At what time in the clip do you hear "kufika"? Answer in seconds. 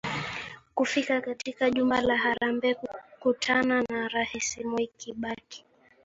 0.75-1.21